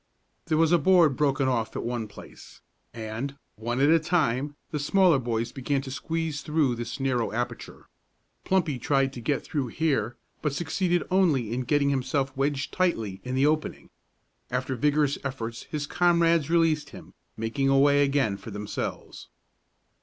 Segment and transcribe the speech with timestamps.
[0.47, 2.61] There was a board broken off at one place,
[2.91, 7.85] and, one at a time, the smaller boys began to squeeze through this narrow aperture.
[8.43, 13.35] Plumpy tried to get through here, but succeeded only in getting himself wedged tightly in
[13.35, 13.91] the opening.
[14.49, 19.27] After vigorous efforts his comrades released him, making a way again for themselves.